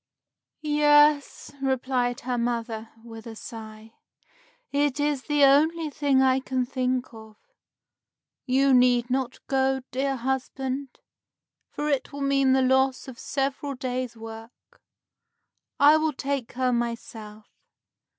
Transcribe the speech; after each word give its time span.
"Yes," 0.63 1.51
replied 1.61 2.21
her 2.21 2.35
mother 2.39 2.89
with 3.03 3.27
a 3.27 3.35
sigh, 3.35 3.93
"it 4.71 4.99
is 4.99 5.25
the 5.25 5.43
only 5.43 5.91
thing 5.91 6.23
I 6.23 6.39
can 6.39 6.65
think 6.65 7.13
of. 7.13 7.37
You 8.47 8.73
need 8.73 9.11
not 9.11 9.45
go, 9.45 9.81
dear 9.91 10.15
husband, 10.15 11.01
for 11.69 11.87
it 11.87 12.11
will 12.11 12.21
mean 12.21 12.53
the 12.53 12.63
loss 12.63 13.07
of 13.07 13.19
several 13.19 13.75
days' 13.75 14.17
work. 14.17 14.81
I 15.79 15.97
will 15.97 16.13
take 16.13 16.53
her 16.53 16.73
myself. 16.73 17.45